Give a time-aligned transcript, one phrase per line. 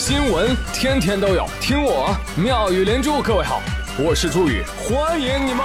[0.00, 3.20] 新闻天天都有，听我妙语连珠。
[3.20, 3.60] 各位好，
[3.98, 5.62] 我是朱宇，欢迎你们！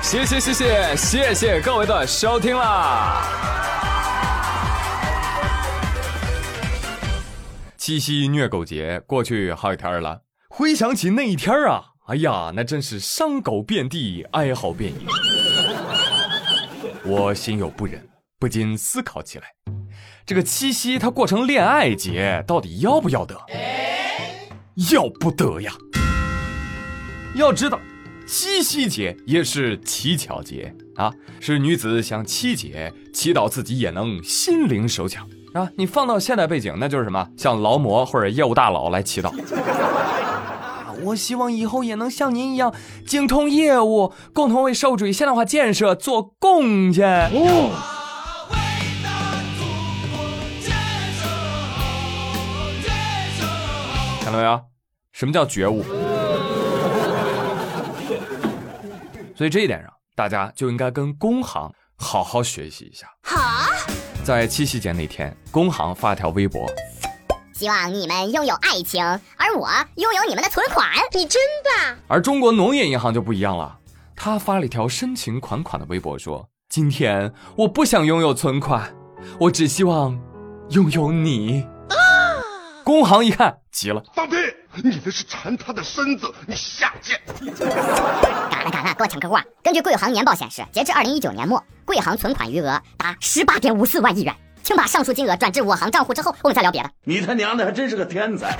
[0.00, 3.22] 谢谢谢谢谢谢各位的收听啦！
[7.76, 15.06] 七夕虐狗节过去好几天了，回想起那一天啊，哎呀，那真是伤狗遍地，哀嚎遍野。
[17.08, 18.04] 我心有不忍，
[18.36, 19.44] 不禁思考起来：
[20.26, 23.40] 这个七夕它过成恋爱节，到底要不要得？
[24.90, 25.72] 要不得呀！
[27.36, 27.78] 要知道，
[28.26, 35.70] 七夕节也是乞巧节啊，是女子向七姐祈祷自己也能心灵手巧啊。
[35.76, 37.24] 你放到现代背景，那就是什么？
[37.36, 39.32] 向劳模或者业务大佬来祈祷。
[41.06, 42.74] 我希望以后也能像您一样
[43.06, 47.30] 精通业务，共同为社会主义现代化建设做贡献。
[47.32, 47.70] 哦，
[54.20, 54.60] 看到没有？
[55.12, 55.84] 什么叫觉悟？
[59.36, 63.06] 所以这一点上，大家就应该跟工行好好学习一下。
[63.22, 63.70] 好，
[64.24, 66.66] 在七夕节那天，工行发条微博。
[67.56, 70.86] 希望你们拥有爱情，而我拥有你们的存款。
[71.12, 71.96] 你真棒！
[72.06, 73.78] 而中国农业银行就不一样了，
[74.14, 78.94] 他发了一条深情款款的微博，说：“今天我不想拥有存款，
[79.40, 80.20] 我只希望
[80.68, 81.96] 拥有你。”啊！
[82.84, 84.36] 工行一看急了：“放屁！
[84.84, 87.18] 你这是馋他的身子，你下贱！”
[88.50, 89.38] 赶了赶了，给我抢客户！
[89.62, 94.36] 根据贵行年报显示，截至二零一九年末，贵行存款余额达十八点五四万亿元。
[94.66, 96.90] 请把上述金额转至我行账户之后，我们再聊别的。
[97.04, 98.58] 你他娘的还真是个天才！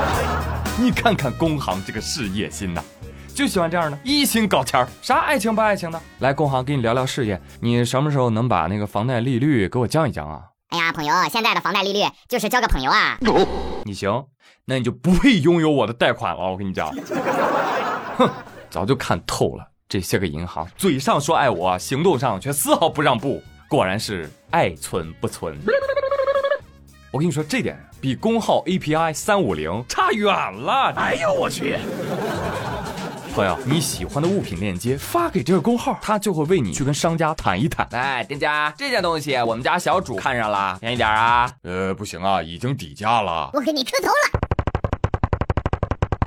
[0.80, 2.82] 你看看工行这个事业心呐，
[3.34, 6.00] 就喜欢这样的，一心搞钱儿，啥爱情不爱情的。
[6.20, 10.40] 来，工行跟你聊聊事业，你什么时候能把那个房贷利率给我降一降啊？
[10.70, 13.18] 哎呀，朋友，现在的房贷利率就是交个朋友啊。
[13.84, 14.24] 你行，
[14.64, 16.50] 那你就不配拥有我的贷款了。
[16.50, 16.90] 我跟你讲，
[18.16, 18.26] 哼，
[18.70, 23.42] 早就看透了这些个银行，嘴上说爱我，行动上却丝毫不让步。
[23.68, 25.58] 果然是爱存不存。
[27.10, 30.92] 我跟你说，这点比工号 API 三五零差远了。
[30.96, 31.76] 哎呦我去！
[33.34, 37.86] 朋友，你喜欢的物品链接发给这个工号，他就会为你去跟商家谈一谈。
[37.90, 41.50] 来，店家，这件东西我们家小主看上了，便宜点啊？
[41.62, 43.50] 呃，不行啊，已经底价了。
[43.52, 44.40] 我给你磕头了。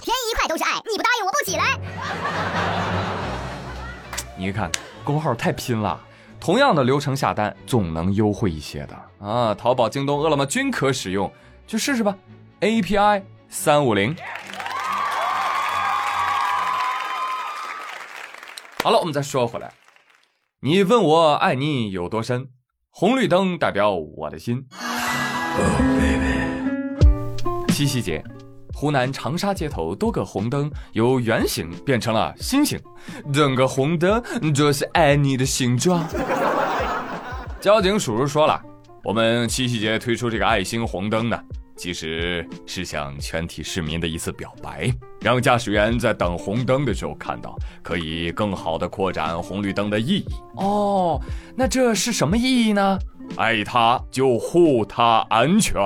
[0.00, 1.78] 便宜一块都是爱，你不答应我不起来。
[4.38, 4.70] 你看，
[5.04, 6.00] 工号太拼了。
[6.38, 9.54] 同样的流程下单总能优惠一些的啊！
[9.54, 11.32] 淘宝、京东、饿了么均可使用，
[11.66, 12.16] 去试试吧。
[12.60, 14.14] API 三五零。
[18.84, 19.72] 好了，我们再说回来，
[20.60, 22.50] 你问我爱你有多深？
[22.90, 24.68] 红绿灯代表我的心。
[27.68, 28.22] 七夕节。
[28.76, 32.78] 湖南长沙街头多个红灯由圆形变成了心形，
[33.32, 34.22] 整个红灯
[34.52, 36.06] 就是爱你的形状。
[37.58, 38.60] 交警叔叔说了，
[39.02, 41.40] 我们七夕节推出这个爱心红灯呢，
[41.74, 44.92] 其实是向全体市民的一次表白，
[45.22, 50.26] 让驾驶员在等红灯的时候看到，可以更好的扩展红绿灯的意义。
[50.56, 51.18] 哦，
[51.56, 52.98] 那这是什么意义呢？
[53.38, 55.80] 爱他就护他安全，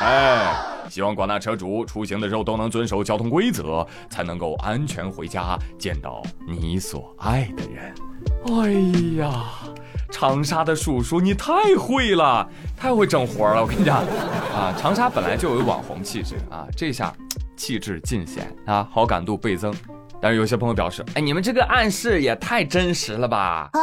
[0.00, 0.75] 哎。
[0.96, 7.94] 希望广大车主出行的时候都能遵守交通规则，才能够安全回家，见到你所爱的人。
[8.46, 8.72] 哎
[9.22, 9.44] 呀，
[10.10, 13.60] 长沙的叔叔你太会了，太会整活了！
[13.60, 13.98] 我跟你讲，
[14.54, 17.12] 啊，长沙本来就有网红气质啊，这下
[17.58, 19.74] 气质尽显啊，好感度倍增。
[20.18, 23.68] 但是有些朋友表示，哎，你们这个暗示也太真实了吧？
[23.74, 23.80] 啊！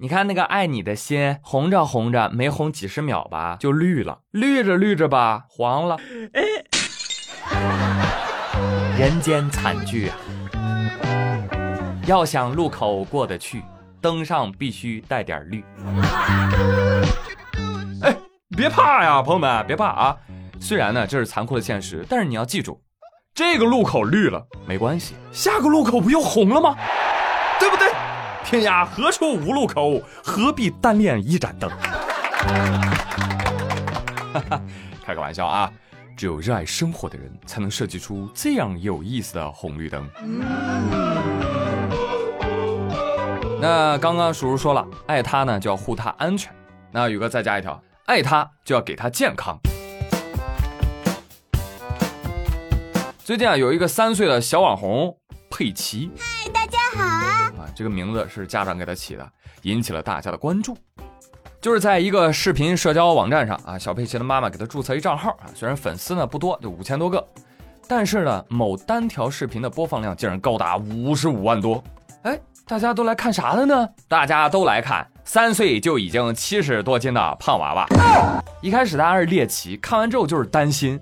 [0.00, 5.96] 你看那个爱你的心红着红着，没红几十秒吧，就绿了，绿着绿着吧，黄了。
[6.34, 6.40] 哎，
[8.96, 10.16] 人间惨剧啊！
[12.06, 13.60] 要想路口过得去，
[14.00, 15.64] 灯上必须带点绿。
[18.00, 18.14] 哎，
[18.56, 20.16] 别怕呀，朋友们，别怕啊！
[20.60, 22.80] 虽然呢这是残酷的现实，但是你要记住，
[23.34, 26.76] 这个路口绿了没关系，下个路口不又红了吗？
[27.58, 27.87] 对不对？
[28.48, 31.70] 天涯何处无路口，何必单恋一盏灯？
[35.04, 35.70] 开个玩笑啊！
[36.16, 40.08] 只有热爱生活的人，才能设计出这样有意思的红绿灯。
[43.60, 46.50] 那刚刚叔叔说了，爱他呢就要护他安全。
[46.90, 49.58] 那宇哥再加一条，爱他就要给他健康。
[53.18, 55.18] 最近啊，有一个三岁的小网红
[55.50, 56.10] 佩奇。
[57.78, 59.24] 这个名字是家长给他起的，
[59.62, 60.76] 引起了大家的关注。
[61.60, 67.24] 就是在一个视频社交网站上啊，小佩奇的妈妈给他注册一账号啊，虽然粉丝呢不多，就五千多个，
[67.86, 71.80] 但是呢，某单条视频的播放量竟然高达五十五万多。
[72.22, 72.36] 哎，
[72.66, 73.88] 大家都来看啥了呢？
[74.08, 77.86] 大家都来看三岁就已经七十多斤的胖娃娃。
[78.60, 80.98] 一开始大家是猎奇，看完之后就是担心，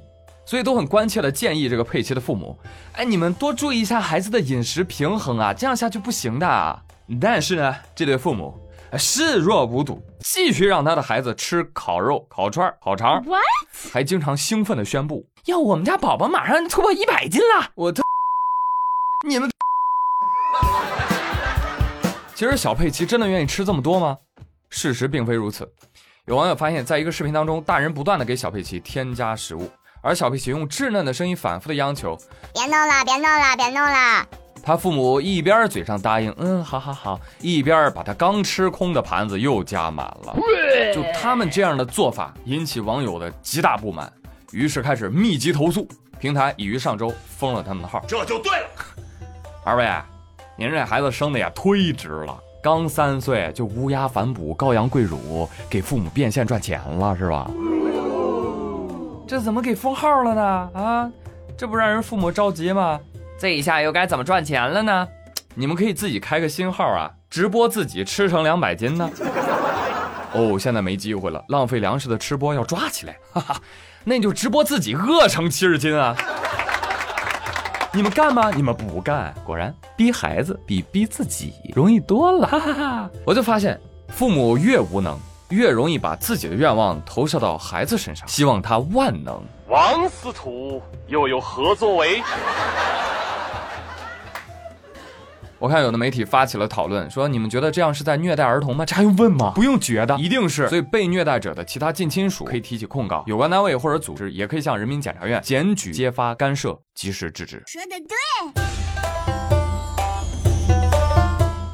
[0.46, 2.56] 所以都很关切的建议这个佩奇的父母，
[2.94, 6.82] 哎，你们多注意一下孩子的饮食平衡啊，这样下去不行的。
[7.20, 8.58] 但是呢，这对父母。
[8.96, 13.22] 视若无睹，继续让他的孩子吃烤肉、烤串、烤肠，
[13.92, 18.02] 还经常兴奋的宣布：“要我们家宝宝马上突破一百斤了！”我特，
[19.26, 19.50] 你们，
[22.34, 24.16] 其实小佩奇真的愿意吃这么多吗？
[24.70, 25.70] 事实并非如此。
[26.26, 29.68] 有网友发现，在一个视频当中，大人不断的给小佩奇添加食物，
[30.06, 32.16] 而小佩奇用稚嫩的声音反复的央求
[32.54, 34.24] ：“别弄了，别弄了，别弄了。”
[34.62, 40.36] 他父母一边嘴上答应，嗯，好好好，一边把他刚吃空的盘子又加满了。
[40.94, 44.12] 就他们这样的做法，引起网友的极大不满，
[44.52, 45.88] 于是开始密集投诉。
[46.20, 48.00] 平台已于上周封了他们的号。
[48.06, 48.68] 这就对了。
[49.66, 49.90] 二位，
[50.56, 57.50] 您这孩子生的也忒值了，刚三岁就乌鸦反哺、羔羊跪乳，给父母变现赚钱了是吧？
[59.26, 60.70] 这怎么给封号了呢？
[60.74, 61.10] 啊，
[61.56, 63.00] 这不让人父母着急吗？
[63.38, 65.06] 这一下又该怎么赚钱了呢？
[65.54, 69.10] 你们可以自己开个新号啊，直播自己吃成两百斤呢。
[70.32, 73.60] 哦，现在没机会了，浪费粮食的吃播要抓起来，哈哈，
[74.04, 76.14] 那你就直播自己饿成七十斤啊。
[77.92, 78.50] 你们干吗？
[78.54, 79.34] 你们不干。
[79.44, 82.46] 果然，逼孩子比逼自己容易多了。
[82.46, 83.10] 哈哈哈！
[83.24, 85.18] 我就发现，父母越无能，
[85.50, 89.40] 越容易把自己的愿望投射到孩子身上，希望他万能。
[89.68, 92.20] 王司徒又有何作为？
[95.58, 98.84] 我看有的媒体发起了讨论，说你们觉得这样是在虐待儿童吗？
[98.84, 99.52] 这还用问吗？
[99.54, 100.68] 不用觉得，一定是。
[100.68, 107.62] 所以被虐待者的其他近亲属可以提起控告，有关单位或者组织也可以向人民检察院检举揭发干涉，及时制止。
[107.66, 108.16] 说的对。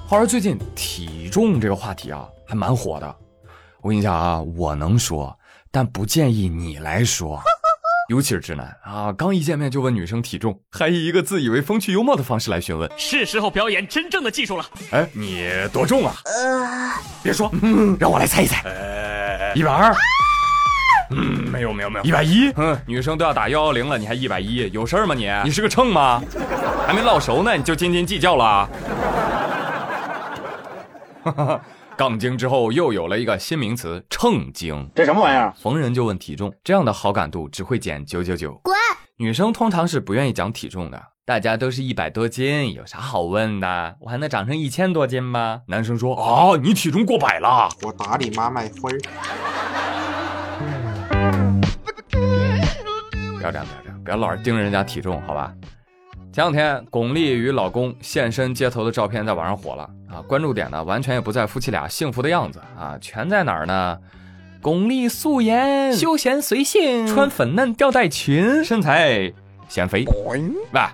[0.07, 3.17] 话说最近体重这个话题啊，还蛮火的。
[3.83, 5.39] 我跟你讲啊，我能说，
[5.71, 7.43] 但不建议你来说。
[8.09, 12.91] 尤其是直男啊，刚一见面就问女生体重，还以一个自以为风趣幽默的方式来询问。
[12.97, 14.65] 是时候表演真正的技术了。
[14.91, 16.15] 哎，你多重啊？
[16.27, 16.93] 呃，
[17.23, 17.51] 别说，
[17.99, 18.61] 让我来猜一猜。
[18.65, 19.95] 呃，一百二。
[21.11, 22.53] 嗯，没有没有没有，一百一。
[22.57, 24.69] 嗯，女生都要打幺幺零了，你还一百一？
[24.73, 25.31] 有事儿吗你？
[25.45, 26.23] 你是个秤吗？
[26.87, 28.69] 还没烙熟呢，你就斤斤计较了？
[31.25, 31.61] 哈哈。
[31.97, 35.53] 杠精之后又有了一个新名词“秤精”，这什么玩意儿？
[35.61, 38.55] 逢人就问体重，这样的好感度只会减九九九。
[38.63, 38.75] 滚！
[39.17, 43.97] 女生通常是不愿意讲体重的，大家都是一百多斤，有啥好问的？
[44.01, 45.61] 我还能长成一千多斤吗？
[45.69, 48.99] 男生说：啊，你体重过百了，我打你妈卖分儿。
[53.37, 55.53] 不要这样，不要这样，不要老是盯着人家体重，好吧？
[56.33, 60.17] 前两天，巩俐与老公现身街头的照片在网上火了啊！
[60.27, 63.99] 关注点呢，完全也不在夫妻俩幸福的样子啊，全在哪儿呢？
[64.63, 69.31] 巩俐素颜，休闲随性，穿粉嫩吊带裙，身材
[69.69, 70.07] 显肥。
[70.25, 70.41] 喂，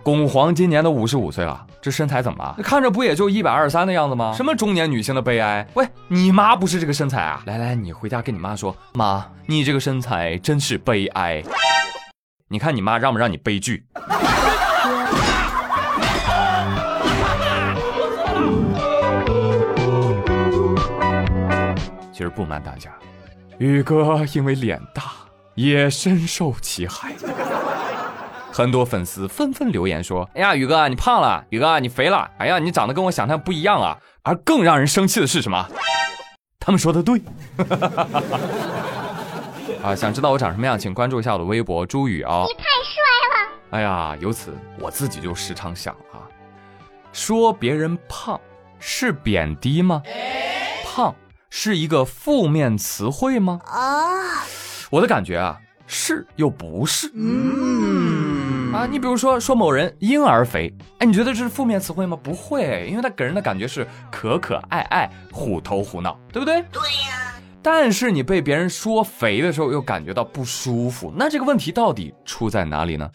[0.02, 2.56] 巩皇今年都五十五岁了，这身材怎么了？
[2.60, 4.34] 看着不也就一百二十三的样子吗？
[4.36, 5.64] 什么中年女性的悲哀？
[5.74, 7.44] 喂，你妈不是这个身材啊？
[7.46, 11.44] 来来，你回家跟你妈说，妈，你这个身材真是悲哀。
[12.48, 13.84] 你看你妈让不让你悲剧？
[22.28, 22.92] 实不瞒大家，
[23.56, 25.04] 宇哥因为脸大
[25.54, 27.14] 也深受其害。
[28.52, 35.66] 很多粉丝纷纷留言说：“哎呀，宇哥你胖了，宇哥你肥了，哎呀你长得跟我想象不一样啊！”而更让人生气的是什么？
[36.60, 37.22] 他们说的对。
[39.82, 42.44] 啊，想知道我长什么样，请关注一下我的微博朱宇啊。
[42.46, 43.38] 你太帅了！
[43.70, 46.26] 哎呀，由此我自己就时常想啊，
[47.12, 48.38] 说别人胖
[48.80, 50.02] 是贬低吗？
[50.84, 51.14] 胖。
[51.50, 53.60] 是一个负面词汇吗？
[53.64, 54.44] 啊，
[54.90, 57.10] 我的感觉啊，是又不是。
[57.14, 62.18] 嗯啊，你比如说说某人婴儿肥，哎，你觉得这是负面词汇吗？
[62.22, 66.62] 不会，因为他给人的感觉是可可爱爱、虎头虎脑，对不对？
[66.70, 67.34] 对呀。
[67.62, 73.08] 但是你被别人说肥的时候，又感觉到不舒服，那这个问题到底出在哪里呢？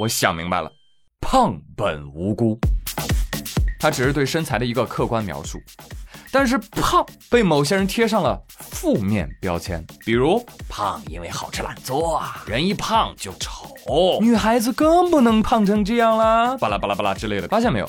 [0.00, 0.70] 我想明白了，
[1.20, 2.58] 胖本无辜。
[3.84, 5.62] 它只是对身材的一个客观描述，
[6.30, 17.48] 但是胖被某些人贴上了负面标签，比如胖因为好吃懒做啊，人一胖就丑，女孩子更不能胖成这样啦，巴拉巴拉巴拉之类的。
[17.48, 17.86] 发现没有？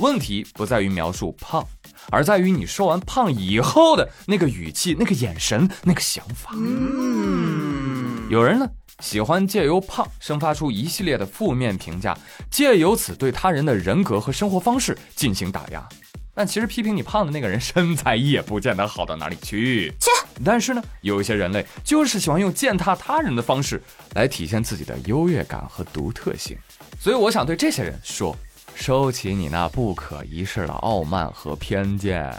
[0.00, 1.66] 问题不在于描述胖，
[2.10, 6.50] 而在于你说完胖以后的那个语气、那个眼神、那个想法。
[6.56, 8.68] 嗯有人呢
[9.00, 12.16] 喜欢借由胖生发出一系列的负面评价，
[12.50, 15.88] 借由此对他人的人格和生活方式进行打压。
[16.34, 19.92] 但其实批评你胖的那个人身材也不见得好到哪里去。
[19.98, 20.10] 切！
[20.44, 23.82] 但是呢，有一些人类就是喜欢用践踏他人的方式
[24.14, 26.56] 来体现自己的优越感和独特性。
[27.00, 28.36] 所以我想对这些人说。
[28.74, 32.32] 收起你那不可一世的傲慢和偏见，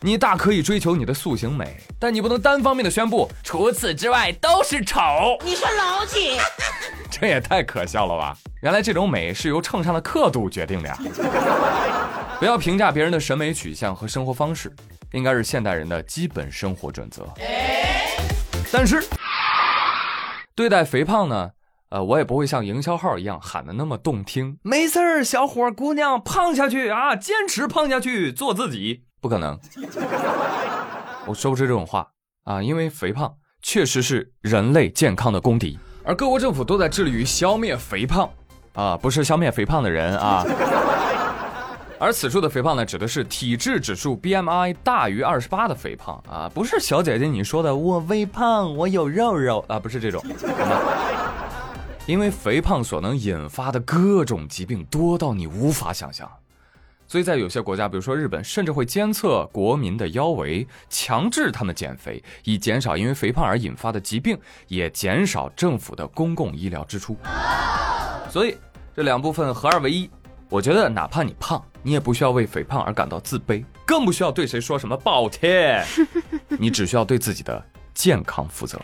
[0.00, 5.00] 你大可以追求你的塑形美，但你不能单方面的宣布除此之外都是丑。
[5.44, 6.38] 你说老几？
[7.10, 8.36] 这也太可笑了吧！
[8.62, 10.96] 原来这种美是由秤上的刻度决定的呀！
[12.38, 14.72] 不要评价别人的审美取向和生活方式，
[15.12, 17.26] 应该是现代人的基本生活准则。
[18.70, 19.02] 但是，
[20.54, 21.50] 对待肥胖呢？
[21.90, 24.58] 呃，我也不会像营销号一样喊的那么动听。
[24.62, 29.58] 没事儿，小伙姑娘，胖下去啊，坚持胖下去，做自己，不可能。
[31.26, 32.08] 我说不出这种话
[32.44, 38.30] 啊，因为肥胖确实是人类健康的公敌，而各国政府都在致力于消灭肥胖，
[38.74, 40.44] 啊，不是消灭肥胖的人啊。
[42.00, 50.24] 而此处的肥胖呢，指的是体质指数 BMI 大于二十八的肥胖啊，不是小姐姐你说的我微胖，我有肉肉啊，不是这种。
[52.06, 56.30] 因为肥胖所能引发的各种疾病多到你无法想象，
[57.10, 67.16] 所以在有些国家，比如说日本，甚至会监测国民的腰围，强制他们减肥，以减少因为肥胖而引发的疾病，也减少政府的公共医疗支出。
[68.28, 68.58] 所以
[68.94, 70.10] 这两部分合二为一，
[70.50, 75.82] 我觉得哪怕你胖，你也不需要为肥胖而感到自卑，更不需要对谁说什么抱歉，
[76.60, 78.78] 你只需要对自己的健康负责。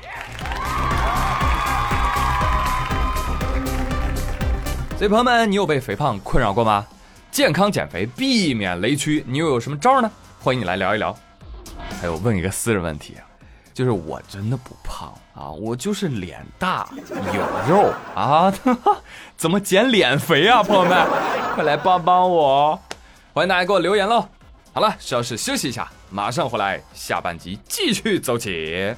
[4.96, 6.86] 所以朋友们，你有被肥胖困扰过吗？
[7.34, 10.08] 健康减肥，避免雷区，你又有什么招呢？
[10.38, 11.12] 欢迎你来聊一聊。
[12.00, 13.26] 还有问一个私人问题啊，
[13.74, 16.88] 就是我真的不胖啊，我就是脸大
[17.32, 18.54] 有肉啊，
[19.36, 20.62] 怎么减脸肥啊？
[20.62, 21.04] 朋友们，
[21.56, 22.80] 快来帮帮我！
[23.32, 24.28] 欢迎大家给我留言喽。
[24.72, 28.94] 好了，稍事休息一下，马上回来，下半集继续走起。